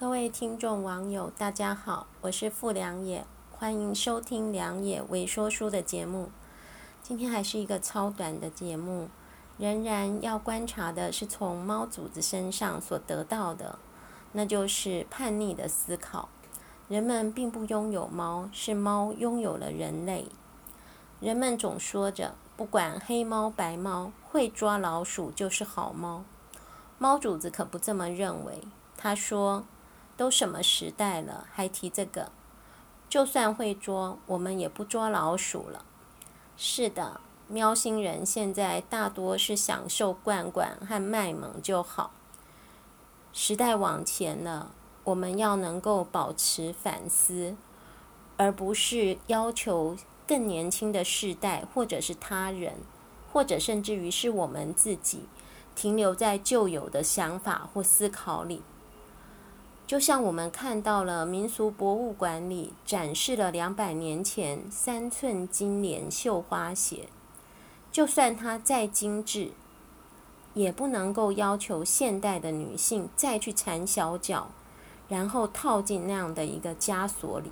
[0.00, 6.30] 各位听众网友，大家好，我是傅良野，欢迎收听良野微说书的节目。
[7.02, 9.10] 今天还是一个超短的节目，
[9.58, 13.78] 仍然要观察的是从猫主子身上所得到的，
[14.32, 16.30] 那就是叛逆的思考。
[16.88, 20.28] 人们并不拥有猫，是猫拥有了人类。
[21.20, 26.24] 人们总说着，不管黑猫白猫，会抓老鼠就是好猫。
[26.96, 28.62] 猫主子可不这么认为，
[28.96, 29.66] 他说。
[30.20, 32.30] 都什么时代了，还提这个？
[33.08, 35.82] 就算会捉，我们也不捉老鼠了。
[36.58, 42.10] 是的，喵星人现在大多是享受罐罐和卖萌就好。
[43.32, 44.72] 时代往前了，
[45.04, 47.56] 我们要能够保持反思，
[48.36, 52.74] 而不是要求更年轻的世代，或者是他人，
[53.32, 55.24] 或者甚至于是我们自己，
[55.74, 58.60] 停留在旧有的想法或思考里。
[59.90, 67.08] 就像我们看到了民俗博物馆里展示了两百年前三寸金莲绣花鞋，
[67.90, 69.50] 就算它再精致，
[70.54, 74.52] 也不能够要求现代的女性再去缠小脚，
[75.08, 77.50] 然后套进那样的一个枷锁里。